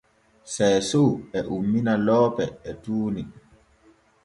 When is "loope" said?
2.05-2.45